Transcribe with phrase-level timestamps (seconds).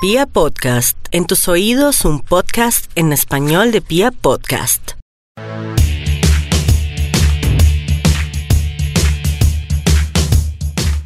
[0.00, 4.92] Pia Podcast, en tus oídos un podcast en español de Pia Podcast.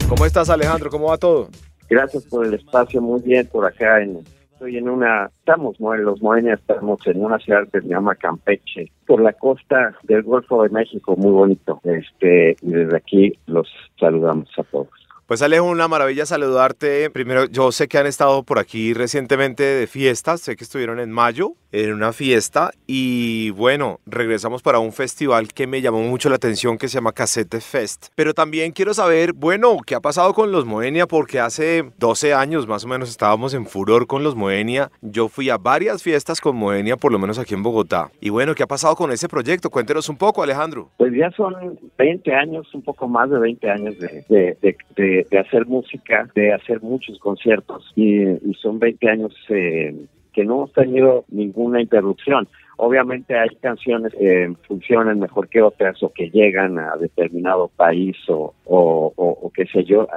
[0.06, 0.90] ¿Cómo estás Alejandro?
[0.90, 1.48] ¿Cómo va todo?
[1.88, 4.23] Gracias por el espacio, muy bien por acá en
[4.62, 8.93] estoy en una, estamos en los Moenia, estamos en una ciudad que se llama Campeche,
[9.06, 11.80] por la costa del Golfo de México, muy bonito.
[11.82, 13.68] Este, y desde aquí los
[13.98, 15.02] saludamos a todos.
[15.32, 17.08] Pues Alejo, una maravilla saludarte.
[17.08, 21.10] Primero, yo sé que han estado por aquí recientemente de fiestas, sé que estuvieron en
[21.10, 26.37] mayo en una fiesta y bueno, regresamos para un festival que me llamó mucho la
[26.37, 28.09] atención que se llama Cassette Fest.
[28.14, 31.06] Pero también quiero saber, bueno, ¿qué ha pasado con los Moenia?
[31.06, 34.90] Porque hace 12 años más o menos estábamos en furor con los Moenia.
[35.01, 38.10] Yo fui a varias fiestas con Moenia, por lo menos aquí en Bogotá.
[38.20, 39.70] Y bueno, ¿qué ha pasado con ese proyecto?
[39.70, 40.90] Cuéntenos un poco, Alejandro.
[40.98, 46.52] Pues ya son 20 años, un poco más de 20 años de, hacer música, de
[46.52, 48.24] hacer muchos conciertos y,
[48.60, 49.95] son 20 años eh,
[50.32, 52.48] que no hemos tenido ninguna interrupción.
[52.85, 58.52] Obviamente hay canciones que funcionan mejor que otras o que llegan a determinado país o,
[58.65, 60.09] o, qué sé yo.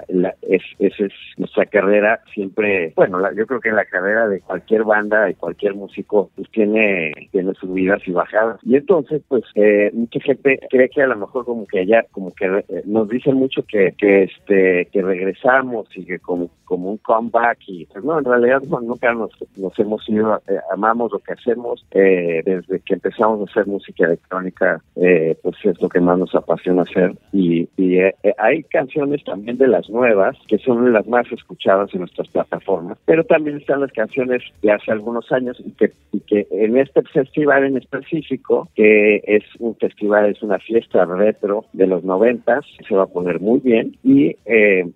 [0.41, 5.29] es, esa es nuestra carrera siempre, bueno, yo creo que la carrera de cualquier banda
[5.29, 8.59] y cualquier músico pues tiene, tiene subidas y bajadas.
[8.63, 12.33] Y entonces, pues, eh, mucha gente cree que a lo mejor como que ya, como
[12.33, 16.97] que eh, nos dicen mucho que, que este, que regresamos y que como, como un
[16.97, 21.33] comeback y pues no, en realidad nunca nos, nos hemos ido, eh, amamos lo que
[21.33, 21.85] hacemos.
[21.91, 26.33] Eh, desde que empezamos a hacer música electrónica, eh, pues es lo que más nos
[26.35, 27.13] apasiona hacer.
[27.31, 32.01] Y, eh, eh, hay canciones también de las nuevas, que son las más escuchadas en
[32.01, 36.47] nuestras plataformas, pero también están las canciones de hace algunos años y que, y que
[36.51, 42.03] en este festival en específico, que es un festival, es una fiesta retro de los
[42.03, 44.35] noventas, se va a poner muy bien y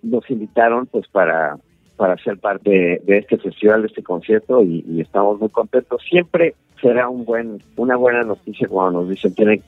[0.03, 1.57] nos invitaron pues para
[1.99, 6.01] para ser parte de, este festival, de este concierto y, estamos muy contentos.
[6.09, 9.61] Siempre será un buen, una buena noticia cuando nos dicen tienen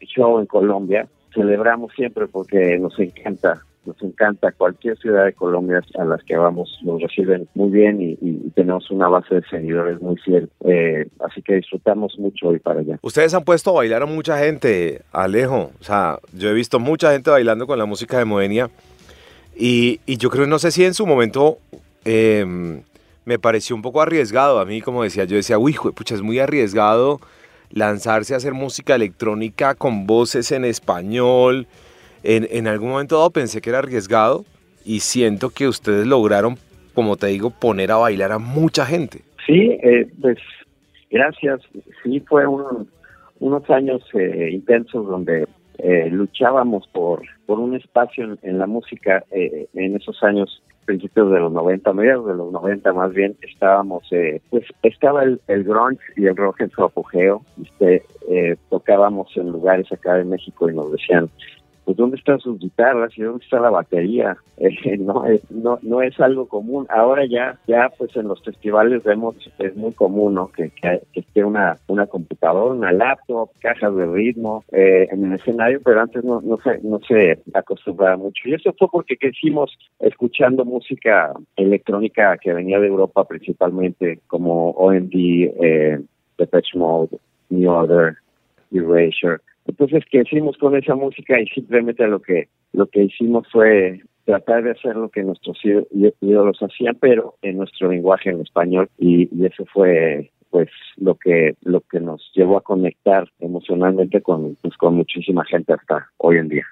[0.00, 1.06] show en Colombia.
[1.32, 6.76] Celebramos siempre porque nos encanta nos encanta cualquier ciudad de Colombia a las que vamos,
[6.82, 8.16] nos reciben muy bien y,
[8.56, 10.48] tenemos una base de seguidores muy fiel.
[10.64, 12.98] Eh, así que disfrutamos mucho hoy para allá.
[13.02, 15.70] Ustedes han puesto a bailar a mucha gente, Alejo.
[15.78, 18.70] O sea, yo he visto mucha gente bailando con la música de Moenia.
[19.54, 21.58] Y, y yo creo, no sé si en su momento
[22.06, 22.82] Em,
[23.24, 24.60] me pareció un poco arriesgado.
[24.60, 27.20] A mí, como decía, yo decía, uy, pucha, es muy arriesgado
[27.70, 31.66] lanzarse a hacer música electrónica con voces en español.
[32.22, 34.44] En, en algún momento dado pensé que era arriesgado
[34.84, 36.56] y siento que ustedes lograron,
[36.94, 39.22] como te digo, poner a bailar a mucha gente.
[39.44, 40.38] Sí, eh, pues
[41.10, 41.60] gracias.
[42.02, 45.46] Sí, fue unos años eh, intensos donde
[45.78, 51.52] eh, luchábamos por, por un espacio en, la música en esos años principios de los
[51.52, 56.26] 90, mediados de los 90 más bien, estábamos, eh, pues estaba el, el grunge y
[56.26, 60.90] el rock en su apogeo, este, eh, tocábamos en lugares acá de México y nos
[60.92, 61.28] decían,
[61.86, 66.02] pues dónde están sus guitarras y dónde está la batería eh, no es no no
[66.02, 66.84] es algo común.
[66.90, 71.44] Ahora ya ya pues en los festivales vemos es muy común no que, que, esté
[71.44, 76.40] una una computadora una laptop cajas de ritmo eh, en el escenario pero antes no
[76.40, 78.48] no se no se acostumbraba mucho.
[78.48, 85.14] Y eso fue porque crecimos escuchando música electrónica que venía de Europa principalmente como OMD
[85.14, 86.00] eh,
[86.36, 87.16] Depeche Mode
[87.50, 88.16] New Order
[88.72, 94.00] Erasure entonces que hicimos con esa música y simplemente lo que lo que hicimos fue
[94.24, 99.28] tratar de hacer lo que nuestros ídolos hacían, pero en nuestro lenguaje en español y,
[99.44, 104.94] eso fue pues lo que lo que nos llevó a conectar emocionalmente con pues, con
[104.94, 106.66] muchísima gente hasta hoy en día.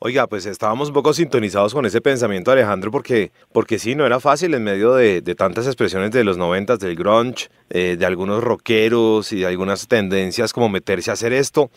[0.00, 4.18] Oiga, pues estábamos un poco sintonizados con ese pensamiento, Alejandro, porque, porque sí, no era
[4.18, 9.32] fácil en medio de, tantas expresiones de los noventas, del grunge, eh, de algunos rockeros
[9.32, 11.70] y de algunas tendencias como meterse a hacer esto,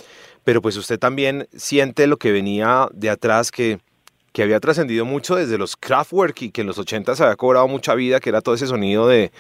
[0.44, 3.80] pero pues usted también siente lo que venía de atrás, que,
[4.34, 7.68] que había trascendido mucho desde los Kraftwerk y que en los 80 se había cobrado
[7.68, 9.32] mucha vida, que era todo ese sonido de,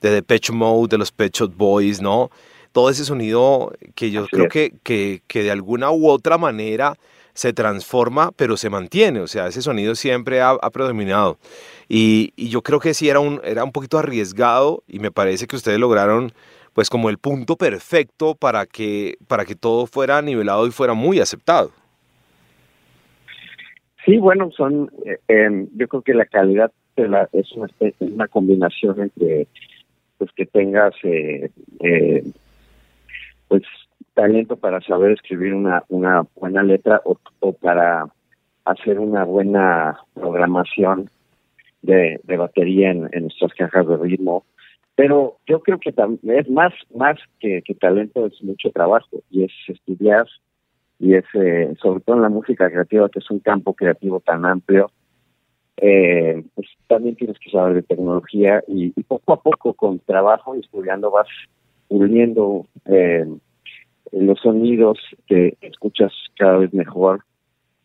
[0.00, 2.30] de Depeche Mode, de los Pet Shop Boys, ¿no?
[2.72, 6.98] Todo ese sonido que yo creo que, que, que de alguna u otra manera
[7.36, 11.36] se transforma, pero se mantiene, o sea, ese sonido siempre ha, predominado.
[11.88, 15.54] Y, yo creo que sí era un, era un poquito arriesgado y me parece que
[15.54, 16.32] ustedes lograron
[16.72, 21.20] pues como el punto perfecto para que, para que todo fuera nivelado y fuera muy
[21.20, 21.70] aceptado.
[24.04, 27.68] Sí, bueno, son, eh, em, yo creo que la calidad es, una,
[28.00, 29.46] una combinación entre
[30.16, 31.50] pues que tengas eh,
[31.80, 32.24] eh,
[33.48, 33.62] pues
[34.16, 38.06] talento para saber escribir una, una buena letra o, para
[38.64, 41.10] hacer una buena programación
[41.82, 44.44] de, batería en, nuestras cajas de ritmo.
[44.94, 50.26] Pero yo creo que es más, más que, talento, es mucho trabajo y es estudiar
[50.98, 54.46] y es, eh, sobre todo en la música creativa, que es un campo creativo tan
[54.46, 54.90] amplio,
[55.76, 60.60] eh, pues también tienes que saber de tecnología y, poco a poco con trabajo y
[60.60, 61.28] estudiando vas
[61.86, 63.26] puliendo eh,
[64.12, 67.20] los sonidos que escuchas cada vez mejor.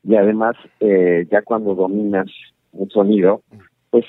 [0.03, 2.27] Y además eh, ya cuando dominas
[2.71, 3.41] un sonido
[3.89, 4.05] pues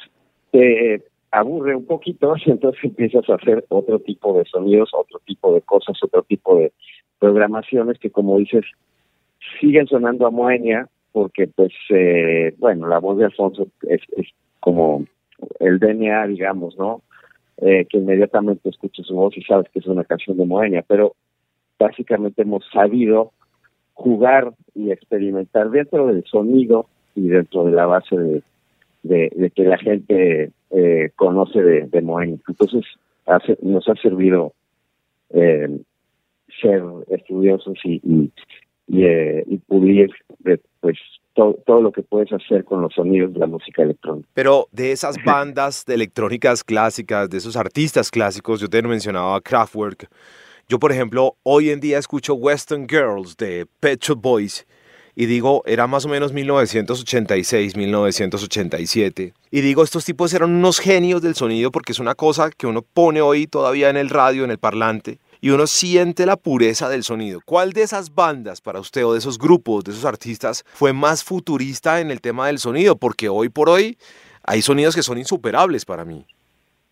[0.50, 5.54] te aburre un poquito y entonces empiezas a hacer otro tipo de sonidos, otro tipo
[5.54, 6.72] de cosas, otro tipo de
[7.18, 8.64] programaciones que como dices
[9.60, 14.26] siguen sonando a Moenia porque pues eh, bueno la voz de Alfonso es, es
[14.60, 15.04] como
[15.60, 17.02] el DNA digamos no
[17.58, 21.14] eh, que inmediatamente escuchas su voz y sabes que es una canción de Moenia pero
[21.82, 23.32] básicamente hemos sabido
[23.94, 28.42] jugar y experimentar dentro del sonido y dentro de la base de,
[29.02, 32.38] de, que la gente eh, conoce de, de Moenia.
[32.48, 32.84] Entonces
[33.62, 34.52] nos ha servido
[35.30, 35.68] eh,
[36.60, 38.32] ser estudiosos y, y,
[38.88, 40.10] y, eh, pulir
[40.80, 40.98] pues
[41.34, 44.28] todo, lo que puedes hacer con los sonidos de la música electrónica.
[44.34, 50.08] Pero de esas bandas de electrónicas clásicas, de esos artistas clásicos, yo te mencionaba Kraftwerk,
[50.68, 54.66] yo, por ejemplo, hoy en día escucho Western Girls de Pet Shop Boys
[55.14, 59.34] y digo, era más o menos 1986, 1987.
[59.50, 62.82] Y digo, estos tipos eran unos genios del sonido porque es una cosa que uno
[62.82, 67.04] pone hoy todavía en el radio, en el parlante, y uno siente la pureza del
[67.04, 67.40] sonido.
[67.44, 71.24] ¿Cuál de esas bandas para usted o de esos grupos, de esos artistas, fue más
[71.24, 72.96] futurista en el tema del sonido?
[72.96, 73.98] Porque hoy por hoy
[74.44, 76.24] hay sonidos que son insuperables para mí,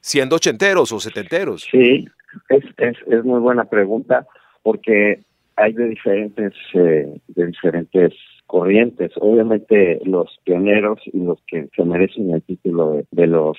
[0.00, 1.69] siendo ochenteros o setenteros.
[1.70, 2.06] Sí,
[2.49, 4.26] es, es, es muy buena pregunta
[4.62, 5.20] porque
[5.56, 8.12] hay de diferentes eh, de diferentes
[8.47, 9.12] corrientes.
[9.17, 13.56] Obviamente los pioneros y los que se merecen el título de, los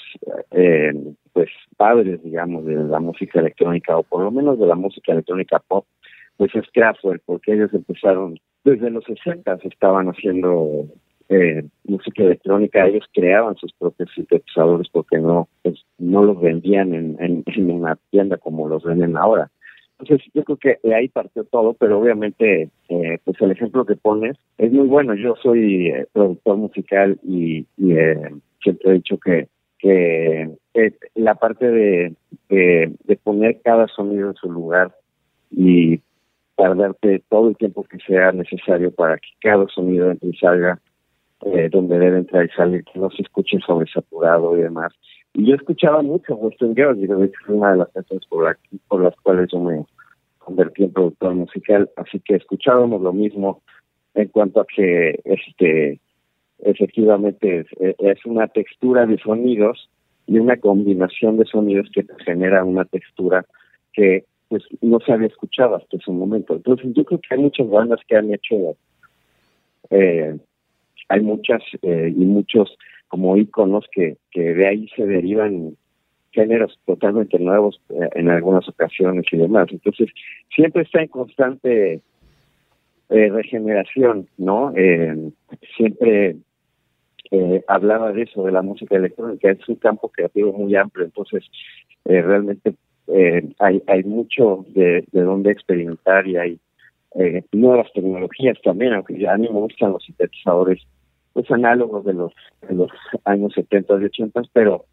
[0.51, 0.91] eh,
[1.31, 5.59] pues padres, digamos, de la música electrónica o por lo menos de la música electrónica
[5.65, 5.85] pop,
[6.35, 10.85] pues es Kraftwerk, porque ellos empezaron desde los 60 estaban haciendo
[11.29, 17.17] eh, música electrónica, ellos creaban sus propios sintetizadores porque no pues, no los vendían en,
[17.45, 19.49] en, una tienda como los venden ahora.
[19.99, 23.95] Entonces yo creo que de ahí partió todo, pero obviamente eh, pues el ejemplo que
[23.95, 25.13] pones es muy bueno.
[25.13, 27.65] Yo soy eh, productor musical y,
[28.63, 29.47] siempre he dicho que
[29.81, 30.51] que
[31.15, 32.15] la parte de,
[32.49, 34.95] de, poner cada sonido en su lugar
[35.49, 35.99] y
[36.55, 40.79] tardarte todo el tiempo que sea necesario para que cada sonido entre y salga
[41.43, 44.93] eh, donde debe entrar y salir, que no se escuche sobresaturado y demás.
[45.33, 48.57] Y yo escuchaba mucho Western Girls, y de hecho fue una de las canciones por,
[48.87, 49.85] por las cuales yo me
[50.39, 53.61] convertí en productor musical, así que escuchábamos lo mismo
[54.13, 55.99] en cuanto a que este
[56.63, 59.89] efectivamente es, es una textura de sonidos
[60.27, 63.45] y una combinación de sonidos que te genera una textura
[63.93, 66.55] que pues no se había escuchado hasta ese momento.
[66.55, 68.75] Entonces yo creo que hay muchas bandas que han hecho
[69.89, 70.37] eh,
[71.09, 72.77] hay muchas eh, y muchos
[73.11, 75.75] como iconos que, que de ahí se derivan
[76.31, 79.67] géneros totalmente nuevos eh, en algunas ocasiones y demás.
[79.69, 80.09] Entonces,
[80.55, 82.01] siempre está en constante
[83.09, 84.73] eh, regeneración, ¿no?
[85.75, 86.37] siempre
[87.67, 91.45] hablaba de eso, de la música electrónica, es un campo creativo muy amplio, entonces
[92.03, 92.73] realmente
[93.59, 96.59] hay, hay mucho de, de donde experimentar y hay
[97.53, 100.81] nuevas tecnologías también, aunque a mí me gustan los sintetizadores
[101.33, 102.33] pues análogos de los
[102.67, 102.91] de los
[103.25, 104.85] años 70 y 80, pero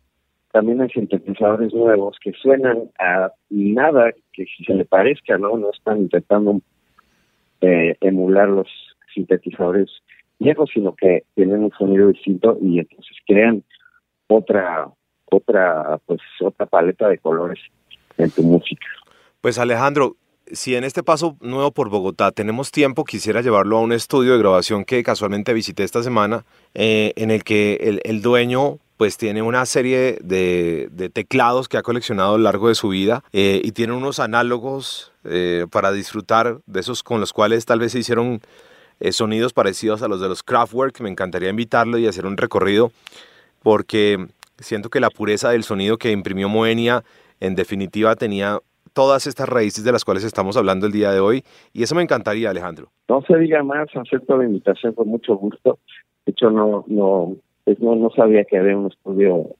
[0.52, 5.57] también hay sintetizadores nuevos que suenan a nada que se le parezca, ¿no?
[5.57, 6.61] No están intentando
[7.61, 8.68] eh, emular los
[9.14, 9.90] sintetizadores
[10.38, 13.62] viejos, sino que tienen un sonido distinto y entonces crean
[14.28, 14.88] otra
[15.30, 17.59] otra pues otra paleta de colores
[18.16, 18.87] en tu música.
[19.40, 20.16] Pues Alejandro,
[20.52, 24.38] si en este paso nuevo por Bogotá tenemos tiempo, quisiera llevarlo a un estudio de
[24.38, 29.64] grabación que casualmente visité esta semana, eh, en el que el, dueño pues tiene una
[29.67, 33.93] serie de, teclados que ha coleccionado a lo largo de su vida eh, y tiene
[33.93, 38.40] unos análogos eh, para disfrutar de esos con los cuales tal vez se hicieron
[39.12, 41.00] sonidos parecidos a los de los Kraftwerk.
[41.00, 42.90] Me encantaría invitarlo y hacer un recorrido
[43.62, 44.26] porque
[44.59, 47.05] siento que la pureza del sonido que imprimió Moenia
[47.40, 48.61] en definitiva tenía
[48.99, 52.02] todas estas raíces de las cuales estamos hablando el día de hoy y eso me
[52.02, 52.88] encantaría, Alejandro.
[53.09, 55.78] No se diga más, acepto la invitación con mucho gusto.
[56.26, 59.55] De hecho, no, no, pues no, no sabía que había un estudio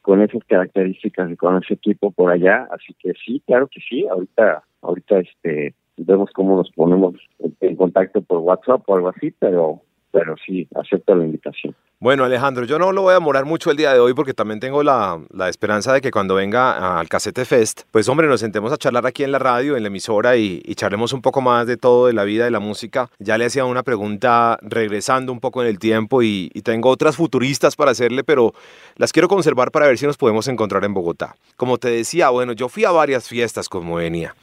[0.00, 4.06] con esas características y con ese equipo por allá, así que sí, claro que sí.
[4.06, 7.16] Ahorita, ahorita, este, vemos cómo nos ponemos
[7.62, 9.80] en contacto por WhatsApp o algo así, pero
[10.14, 11.74] pero sí, acepto la invitación.
[11.98, 14.60] Bueno, Alejandro, yo no lo voy a demorar mucho el día de hoy porque también
[14.60, 18.72] tengo la, la, esperanza de que cuando venga al Casete Fest, pues hombre, nos sentemos
[18.72, 21.66] a charlar aquí en la radio, en la emisora y, y, charlemos un poco más
[21.66, 23.10] de todo, de la vida, de la música.
[23.18, 27.16] Ya le hacía una pregunta regresando un poco en el tiempo y, y tengo otras
[27.16, 28.54] futuristas para hacerle, pero
[28.94, 31.34] las quiero conservar para ver si nos podemos encontrar en Bogotá.
[31.56, 34.36] Como te decía, bueno, yo fui a varias fiestas como venía.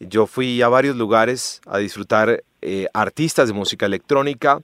[0.00, 4.60] Yo fui a varios lugares a disfrutar eh, artistas de música electrónica,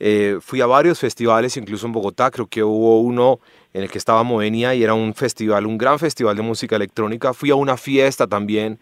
[0.00, 3.40] eh, fui a varios festivales, incluso en Bogotá, creo que hubo uno
[3.72, 7.34] en el que estaba Moenia y era un festival, un gran festival de música electrónica.
[7.34, 8.78] Fui a una fiesta también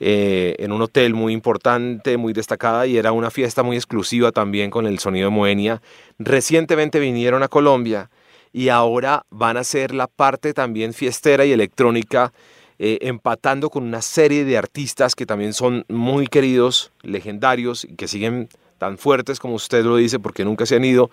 [0.00, 4.70] eh, en un hotel muy importante, muy destacada y era una fiesta muy exclusiva también
[4.70, 5.82] con el sonido de Moenia.
[6.18, 8.10] Recientemente vinieron a Colombia
[8.52, 12.32] y ahora van a ser la parte también fiestera y electrónica.
[12.78, 18.08] Eh, empatando con una serie de artistas que también son muy queridos, legendarios y que
[18.08, 18.48] siguen
[18.82, 21.08] tan fuertes como usted lo dice, porque nunca se han ido,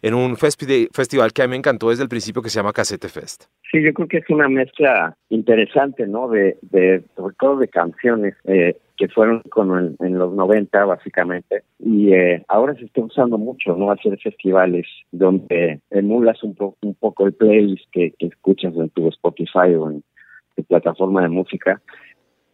[0.00, 3.08] en un festival que a mí me encantó desde el principio que se llama Casete
[3.08, 3.44] Fest.
[3.70, 6.28] Sí, yo creo que es una mezcla interesante, ¿no?
[6.28, 12.14] De, de sobre todo de canciones eh, que fueron como en, los 90 básicamente y
[12.14, 13.90] eh, ahora se está usando mucho, ¿no?
[13.90, 19.08] Hacer festivales donde emulas un, poco un poco el playlist que, que escuchas en tu
[19.08, 20.02] Spotify o en
[20.56, 21.82] tu plataforma de música.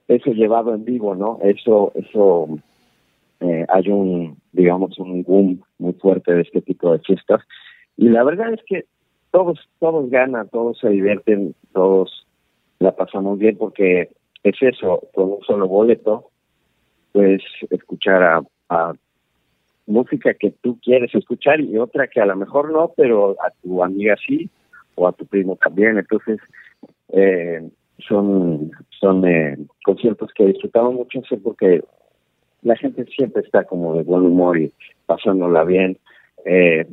[0.08, 1.38] Eso llevado en vivo, ¿no?
[1.42, 2.58] Eso, eso
[3.40, 7.42] eh, hay un, digamos, un boom muy fuerte de este tipo de fiestas.
[7.96, 8.84] Y la verdad es que
[9.30, 12.26] todos, todos ganan, todos se divierten, todos
[12.78, 14.10] la pasamos bien porque
[14.42, 16.30] es eso, con un solo boleto,
[17.12, 18.92] puedes escuchar a, a
[19.86, 23.82] música que tú quieres escuchar y otra que a lo mejor no, pero a tu
[23.82, 24.50] amiga sí,
[24.96, 25.98] o a tu primo también.
[25.98, 26.40] Entonces,
[27.10, 27.62] eh,
[27.98, 31.82] son, son eh, conciertos que disfrutamos mucho porque
[32.66, 34.72] la gente siempre está como de buen humor y
[35.06, 35.98] pasándola bien.
[36.44, 36.84] Eh,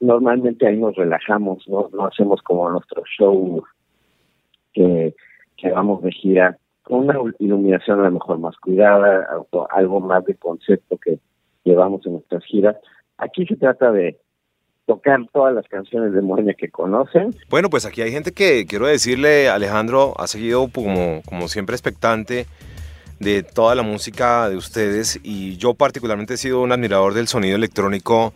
[0.00, 3.62] normalmente ahí nos relajamos, no, hacemos como nuestro show
[4.72, 5.14] que,
[5.58, 9.28] que vamos de gira con una iluminación a lo mejor más cuidada,
[9.70, 11.18] algo más de concepto que
[11.64, 12.76] llevamos en nuestras giras.
[13.18, 14.16] Aquí se trata de
[14.86, 17.34] tocar todas las canciones de Moenia que conocen.
[17.50, 22.46] Bueno, pues aquí hay gente que, quiero decirle, Alejandro, ha seguido como, como siempre expectante
[23.20, 27.54] de toda la música de ustedes y yo particularmente he sido un admirador del sonido
[27.54, 28.32] electrónico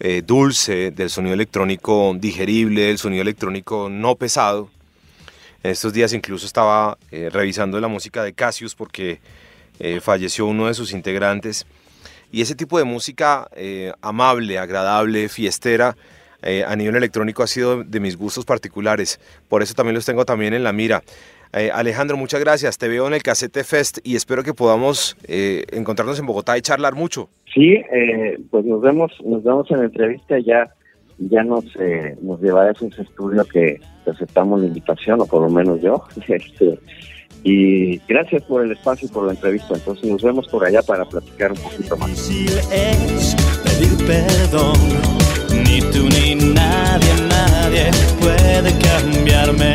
[0.00, 4.68] eh, dulce, del sonido electrónico digerible, del sonido electrónico no pesado.
[5.62, 9.20] En estos días incluso estaba eh, revisando la música de Cassius porque
[9.78, 11.64] eh, falleció uno de sus integrantes.
[12.32, 13.48] Y ese tipo de música
[14.02, 15.96] amable, agradable, fiestera,
[16.42, 19.20] a nivel electrónico ha sido de mis gustos particulares.
[19.48, 21.04] Por eso también los tengo también en la mira.
[21.52, 22.78] Eh, Alejandro, muchas gracias.
[22.78, 26.62] Te veo en el Casete Fest y espero que podamos eh, encontrarnos en Bogotá y
[26.62, 27.28] charlar mucho.
[27.52, 30.70] Sí, eh, pues nos vemos, nos vemos en la entrevista ya.
[31.18, 35.48] Ya nos, eh, nos llevará a ese estudio que aceptamos la invitación, o por lo
[35.48, 36.04] menos yo.
[36.28, 36.78] Este,
[37.42, 39.74] y gracias por el espacio y por la entrevista.
[39.74, 42.28] Entonces nos vemos por allá para platicar un poquito más.
[42.28, 44.76] Pedir perdón,
[45.64, 49.72] ni tú ni nadie, nadie puede cambiarme.